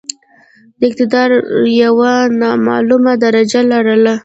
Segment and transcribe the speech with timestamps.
[0.79, 1.29] د اقتدار
[1.81, 1.95] یو
[2.41, 4.13] نامعموله درجه لرله.